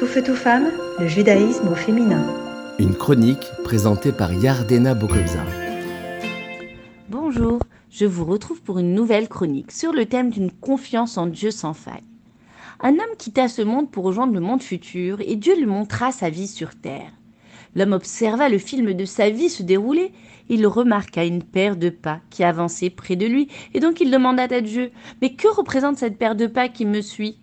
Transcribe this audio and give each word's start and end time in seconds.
Tout 0.00 0.06
feu, 0.06 0.22
tout 0.22 0.34
femme, 0.34 0.70
le 0.98 1.06
judaïsme 1.06 1.68
au 1.68 1.74
féminin. 1.74 2.24
Une 2.78 2.94
chronique 2.94 3.50
présentée 3.64 4.12
par 4.12 4.32
Yardena 4.32 4.94
Bokobza. 4.94 5.44
Bonjour, 7.10 7.58
je 7.90 8.06
vous 8.06 8.24
retrouve 8.24 8.62
pour 8.62 8.78
une 8.78 8.94
nouvelle 8.94 9.28
chronique 9.28 9.70
sur 9.70 9.92
le 9.92 10.06
thème 10.06 10.30
d'une 10.30 10.52
confiance 10.52 11.18
en 11.18 11.26
Dieu 11.26 11.50
sans 11.50 11.74
faille. 11.74 12.02
Un 12.80 12.92
homme 12.92 13.14
quitta 13.18 13.46
ce 13.46 13.60
monde 13.60 13.90
pour 13.90 14.04
rejoindre 14.04 14.32
le 14.32 14.40
monde 14.40 14.62
futur 14.62 15.20
et 15.20 15.36
Dieu 15.36 15.54
lui 15.54 15.66
montra 15.66 16.12
sa 16.12 16.30
vie 16.30 16.48
sur 16.48 16.76
terre. 16.76 17.12
L'homme 17.76 17.92
observa 17.92 18.48
le 18.48 18.56
film 18.56 18.94
de 18.94 19.04
sa 19.04 19.28
vie 19.28 19.50
se 19.50 19.62
dérouler. 19.62 20.12
Il 20.48 20.66
remarqua 20.66 21.26
une 21.26 21.42
paire 21.42 21.76
de 21.76 21.90
pas 21.90 22.20
qui 22.30 22.42
avançait 22.42 22.88
près 22.88 23.16
de 23.16 23.26
lui, 23.26 23.48
et 23.74 23.80
donc 23.80 24.00
il 24.00 24.10
demanda 24.10 24.44
à 24.44 24.62
Dieu 24.62 24.92
Mais 25.20 25.34
que 25.34 25.48
représente 25.48 25.98
cette 25.98 26.16
paire 26.16 26.36
de 26.36 26.46
pas 26.46 26.70
qui 26.70 26.86
me 26.86 27.02
suit? 27.02 27.36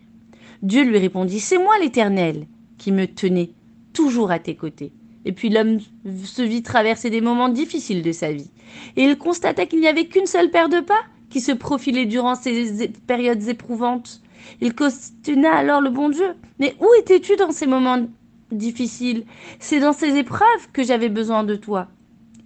Dieu 0.61 0.83
lui 0.83 0.97
répondit 0.97 1.39
C'est 1.39 1.57
moi 1.57 1.77
l'Éternel 1.79 2.47
qui 2.77 2.91
me 2.91 3.07
tenais 3.07 3.51
toujours 3.93 4.31
à 4.31 4.39
tes 4.39 4.55
côtés. 4.55 4.91
Et 5.25 5.31
puis 5.31 5.49
l'homme 5.49 5.79
se 6.23 6.41
vit 6.41 6.63
traverser 6.63 7.09
des 7.09 7.21
moments 7.21 7.49
difficiles 7.49 8.01
de 8.01 8.11
sa 8.11 8.31
vie. 8.31 8.49
Et 8.95 9.03
il 9.03 9.17
constata 9.17 9.65
qu'il 9.65 9.79
n'y 9.79 9.87
avait 9.87 10.07
qu'une 10.07 10.25
seule 10.25 10.51
paire 10.51 10.69
de 10.69 10.79
pas 10.79 11.01
qui 11.29 11.41
se 11.41 11.51
profilait 11.51 12.05
durant 12.05 12.35
ces 12.35 12.87
périodes 13.07 13.47
éprouvantes. 13.47 14.21
Il 14.61 14.73
questionna 14.73 15.53
alors 15.53 15.81
le 15.81 15.89
bon 15.89 16.09
Dieu. 16.09 16.33
Mais 16.59 16.75
où 16.79 16.87
étais-tu 16.99 17.35
dans 17.35 17.51
ces 17.51 17.67
moments 17.67 18.07
difficiles? 18.51 19.25
C'est 19.59 19.79
dans 19.79 19.93
ces 19.93 20.15
épreuves 20.15 20.71
que 20.71 20.83
j'avais 20.83 21.09
besoin 21.09 21.43
de 21.43 21.55
toi. 21.55 21.89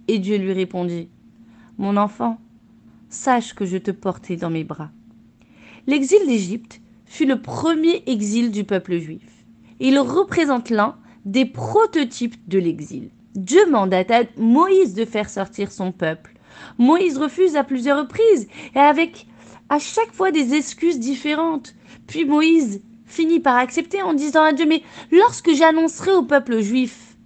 Et 0.08 0.18
Dieu 0.18 0.36
lui 0.36 0.52
répondit. 0.52 1.08
Mon 1.78 1.96
enfant, 1.96 2.38
sache 3.08 3.54
que 3.54 3.64
je 3.64 3.78
te 3.78 3.90
portais 3.90 4.36
dans 4.36 4.50
mes 4.50 4.64
bras. 4.64 4.90
L'exil 5.86 6.26
d'Égypte 6.26 6.80
fut 7.12 7.26
le 7.26 7.42
premier 7.42 8.02
exil 8.06 8.50
du 8.50 8.64
peuple 8.64 8.96
juif. 8.96 9.44
Il 9.80 9.98
représente 9.98 10.70
l'un 10.70 10.96
des 11.26 11.44
prototypes 11.44 12.48
de 12.48 12.58
l'exil. 12.58 13.10
Dieu 13.34 13.70
mandata 13.70 14.22
Moïse 14.38 14.94
de 14.94 15.04
faire 15.04 15.28
sortir 15.28 15.72
son 15.72 15.92
peuple. 15.92 16.32
Moïse 16.78 17.18
refuse 17.18 17.54
à 17.54 17.64
plusieurs 17.64 17.98
reprises 17.98 18.48
et 18.74 18.78
avec 18.78 19.26
à 19.68 19.78
chaque 19.78 20.14
fois 20.14 20.30
des 20.30 20.54
excuses 20.54 20.98
différentes. 20.98 21.74
Puis 22.06 22.24
Moïse 22.24 22.82
finit 23.04 23.40
par 23.40 23.56
accepter 23.56 24.00
en 24.00 24.14
disant 24.14 24.44
à 24.44 24.54
Dieu 24.54 24.64
Mais 24.64 24.82
lorsque 25.10 25.52
j'annoncerai 25.52 26.12
au 26.12 26.22
peuple 26.22 26.60
juif, 26.62 27.18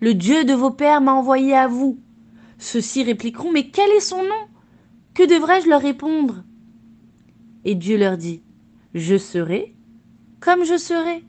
le 0.00 0.14
Dieu 0.14 0.44
de 0.44 0.52
vos 0.52 0.72
pères 0.72 1.00
m'a 1.00 1.12
envoyé 1.12 1.54
à 1.54 1.68
vous, 1.68 1.96
ceux-ci 2.58 3.04
répliqueront 3.04 3.52
Mais 3.52 3.68
quel 3.68 3.90
est 3.92 4.00
son 4.00 4.24
nom? 4.24 4.48
Que 5.14 5.22
devrais-je 5.22 5.68
leur 5.68 5.80
répondre? 5.80 6.42
Et 7.64 7.76
Dieu 7.76 7.96
leur 7.96 8.16
dit 8.16 8.42
je 8.98 9.16
serai 9.16 9.74
comme 10.40 10.64
je 10.64 10.76
serai. 10.76 11.24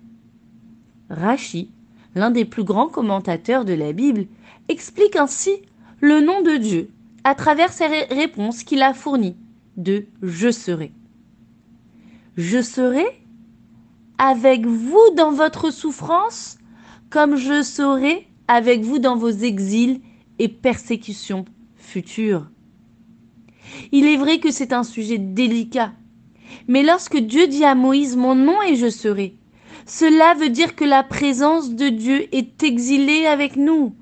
Rachi, 1.10 1.72
l'un 2.16 2.32
des 2.32 2.46
plus 2.46 2.64
grands 2.64 2.90
commentateurs 2.90 3.66
de 3.66 3.74
la 3.74 3.94
Bible, 3.94 4.28
explique 4.68 5.16
ainsi 5.16 5.52
le 6.00 6.22
nom 6.22 6.42
de 6.42 6.58
Dieu 6.58 6.90
à 7.24 7.36
travers 7.36 7.74
ses 7.74 7.88
réponses 7.88 8.64
qu'il 8.64 8.82
a 8.82 8.94
fournies 8.94 9.36
de 9.78 10.06
Je 10.22 10.52
serai. 10.52 10.92
Je 12.38 12.62
serai 12.62 13.06
avec 14.18 14.66
vous 14.66 15.14
dans 15.16 15.32
votre 15.32 15.72
souffrance, 15.72 16.58
comme 17.10 17.36
je 17.36 17.64
serai 17.64 18.28
avec 18.48 18.82
vous 18.82 19.00
dans 19.00 19.16
vos 19.16 19.30
exils 19.30 20.02
et 20.38 20.48
persécutions 20.48 21.46
futures. 21.76 22.50
Il 23.92 24.06
est 24.06 24.18
vrai 24.18 24.40
que 24.40 24.52
c'est 24.52 24.74
un 24.74 24.84
sujet 24.84 25.18
délicat 25.18 25.94
mais 26.70 26.84
lorsque 26.84 27.18
Dieu 27.18 27.48
dit 27.48 27.66
à 27.66 27.74
Moïse 27.74 28.16
Mon 28.16 28.36
nom 28.36 28.62
et 28.62 28.76
je 28.76 28.90
serai, 28.90 29.36
cela 29.88 30.36
veut 30.36 30.50
dire 30.50 30.76
que 30.76 30.86
la 30.86 31.02
présence 31.02 31.72
de 31.72 31.90
Dieu 31.90 32.28
est 32.32 32.62
exilée 32.62 33.26
avec 33.26 33.56
nous. 33.56 33.96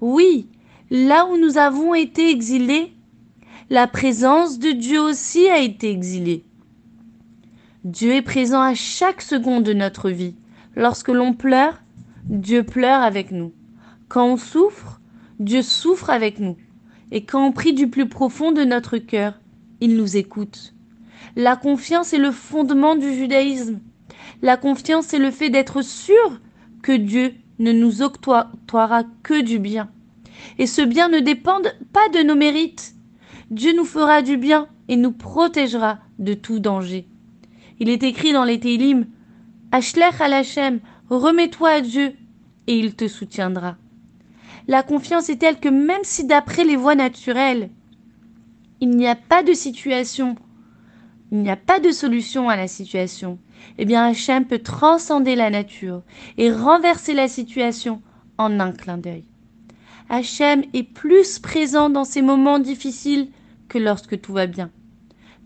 Oui, 0.00 0.46
là 0.88 1.26
où 1.26 1.36
nous 1.36 1.58
avons 1.58 1.94
été 1.94 2.30
exilés, 2.30 2.92
la 3.70 3.88
présence 3.88 4.60
de 4.60 4.70
Dieu 4.70 5.00
aussi 5.00 5.48
a 5.48 5.58
été 5.58 5.90
exilée. 5.90 6.44
Dieu 7.82 8.12
est 8.12 8.22
présent 8.22 8.62
à 8.62 8.74
chaque 8.74 9.20
seconde 9.20 9.64
de 9.64 9.72
notre 9.72 10.08
vie. 10.08 10.36
Lorsque 10.76 11.08
l'on 11.08 11.32
pleure, 11.32 11.82
Dieu 12.24 12.62
pleure 12.62 13.02
avec 13.02 13.32
nous. 13.32 13.52
Quand 14.08 14.26
on 14.26 14.36
souffre, 14.36 15.00
Dieu 15.40 15.62
souffre 15.62 16.08
avec 16.08 16.38
nous. 16.38 16.56
Et 17.10 17.24
quand 17.24 17.44
on 17.44 17.50
prie 17.50 17.72
du 17.72 17.88
plus 17.88 18.08
profond 18.08 18.52
de 18.52 18.62
notre 18.62 18.98
cœur, 18.98 19.40
il 19.80 19.96
nous 19.96 20.16
écoute. 20.16 20.72
La 21.36 21.56
confiance 21.56 22.12
est 22.12 22.18
le 22.18 22.30
fondement 22.30 22.96
du 22.96 23.14
judaïsme. 23.14 23.80
La 24.42 24.56
confiance 24.56 25.14
est 25.14 25.18
le 25.18 25.30
fait 25.30 25.50
d'être 25.50 25.82
sûr 25.82 26.40
que 26.82 26.92
Dieu 26.92 27.34
ne 27.58 27.72
nous 27.72 28.02
octroiera 28.02 29.04
que 29.22 29.40
du 29.40 29.58
bien. 29.58 29.90
Et 30.58 30.66
ce 30.66 30.82
bien 30.82 31.08
ne 31.08 31.20
dépend 31.20 31.60
pas 31.92 32.08
de 32.08 32.22
nos 32.22 32.34
mérites. 32.34 32.94
Dieu 33.50 33.72
nous 33.76 33.84
fera 33.84 34.22
du 34.22 34.36
bien 34.36 34.66
et 34.88 34.96
nous 34.96 35.12
protégera 35.12 35.98
de 36.18 36.34
tout 36.34 36.58
danger. 36.58 37.06
Il 37.78 37.88
est 37.88 38.02
écrit 38.02 38.32
dans 38.32 38.44
les 38.44 38.60
Télim 38.60 39.06
Ashlech 39.70 40.20
al 40.20 40.34
Hashem, 40.34 40.80
remets-toi 41.08 41.70
à 41.70 41.80
Dieu 41.80 42.14
et 42.66 42.78
il 42.78 42.94
te 42.94 43.08
soutiendra. 43.08 43.76
La 44.68 44.82
confiance 44.82 45.28
est 45.28 45.36
telle 45.36 45.58
que 45.58 45.68
même 45.68 46.04
si 46.04 46.24
d'après 46.24 46.64
les 46.64 46.76
voies 46.76 46.94
naturelles, 46.94 47.70
il 48.80 48.90
n'y 48.90 49.08
a 49.08 49.16
pas 49.16 49.42
de 49.42 49.52
situation 49.52 50.36
il 51.32 51.38
n'y 51.38 51.50
a 51.50 51.56
pas 51.56 51.80
de 51.80 51.90
solution 51.90 52.50
à 52.50 52.56
la 52.56 52.68
situation, 52.68 53.38
eh 53.78 53.86
bien 53.86 54.04
Hachem 54.04 54.44
peut 54.44 54.58
transcender 54.58 55.34
la 55.34 55.48
nature 55.48 56.02
et 56.36 56.52
renverser 56.52 57.14
la 57.14 57.26
situation 57.26 58.02
en 58.36 58.60
un 58.60 58.70
clin 58.70 58.98
d'œil. 58.98 59.24
Hachem 60.10 60.62
est 60.74 60.82
plus 60.82 61.38
présent 61.38 61.88
dans 61.88 62.04
ces 62.04 62.20
moments 62.20 62.58
difficiles 62.58 63.30
que 63.68 63.78
lorsque 63.78 64.20
tout 64.20 64.34
va 64.34 64.46
bien. 64.46 64.70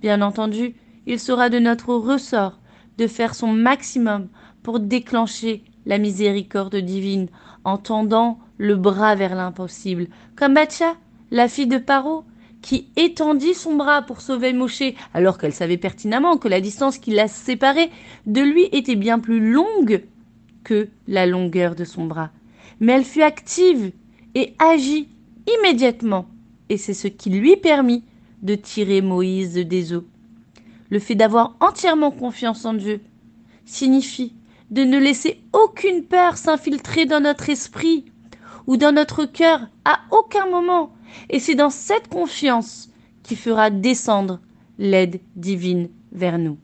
Bien 0.00 0.22
entendu, 0.22 0.74
il 1.06 1.20
sera 1.20 1.50
de 1.50 1.60
notre 1.60 1.94
ressort 1.94 2.58
de 2.98 3.06
faire 3.06 3.36
son 3.36 3.52
maximum 3.52 4.26
pour 4.64 4.80
déclencher 4.80 5.62
la 5.86 5.98
miséricorde 5.98 6.74
divine 6.74 7.28
en 7.62 7.78
tendant 7.78 8.40
le 8.58 8.74
bras 8.74 9.14
vers 9.14 9.36
l'impossible, 9.36 10.08
comme 10.34 10.54
Batia, 10.54 10.96
la 11.30 11.46
fille 11.46 11.68
de 11.68 11.78
Paro, 11.78 12.24
qui 12.66 12.88
étendit 12.96 13.54
son 13.54 13.76
bras 13.76 14.02
pour 14.02 14.20
sauver 14.20 14.52
Moshe, 14.52 14.82
alors 15.14 15.38
qu'elle 15.38 15.52
savait 15.52 15.76
pertinemment 15.76 16.36
que 16.36 16.48
la 16.48 16.60
distance 16.60 16.98
qui 16.98 17.12
la 17.12 17.28
séparait 17.28 17.90
de 18.26 18.40
lui 18.40 18.64
était 18.72 18.96
bien 18.96 19.20
plus 19.20 19.52
longue 19.52 20.02
que 20.64 20.88
la 21.06 21.26
longueur 21.26 21.76
de 21.76 21.84
son 21.84 22.06
bras. 22.06 22.32
Mais 22.80 22.94
elle 22.94 23.04
fut 23.04 23.22
active 23.22 23.92
et 24.34 24.54
agit 24.58 25.06
immédiatement, 25.46 26.26
et 26.68 26.76
c'est 26.76 26.92
ce 26.92 27.06
qui 27.06 27.30
lui 27.30 27.56
permit 27.56 28.02
de 28.42 28.56
tirer 28.56 29.00
Moïse 29.00 29.54
des 29.54 29.94
eaux. 29.94 30.04
Le 30.90 30.98
fait 30.98 31.14
d'avoir 31.14 31.54
entièrement 31.60 32.10
confiance 32.10 32.64
en 32.64 32.74
Dieu 32.74 33.00
signifie 33.64 34.34
de 34.72 34.82
ne 34.82 34.98
laisser 34.98 35.40
aucune 35.52 36.02
peur 36.02 36.36
s'infiltrer 36.36 37.06
dans 37.06 37.20
notre 37.20 37.48
esprit 37.48 38.06
ou 38.66 38.76
dans 38.76 38.90
notre 38.90 39.24
cœur 39.24 39.68
à 39.84 40.00
aucun 40.10 40.46
moment, 40.46 40.95
et 41.30 41.40
c'est 41.40 41.54
dans 41.54 41.70
cette 41.70 42.08
confiance 42.08 42.88
qui 43.22 43.36
fera 43.36 43.70
descendre 43.70 44.40
l'aide 44.78 45.20
divine 45.34 45.88
vers 46.12 46.38
nous. 46.38 46.58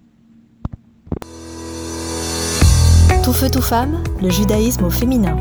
Tout 3.25 3.33
feu, 3.33 3.49
tout 3.51 3.63
femme, 3.63 4.03
le 4.21 4.31
judaïsme 4.31 4.85
au 4.85 4.91
féminin. 4.91 5.37